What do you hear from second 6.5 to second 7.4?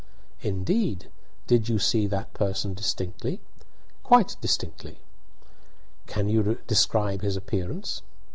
describe his